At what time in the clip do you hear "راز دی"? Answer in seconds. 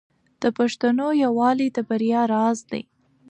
2.33-2.81